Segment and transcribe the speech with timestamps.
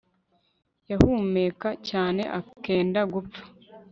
[0.89, 3.41] yahumeka cyane akenda gupfa